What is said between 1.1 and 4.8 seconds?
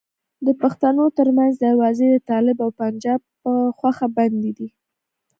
ترمنځ دروازې د طالب او پنجاب په خوښه بندي دي.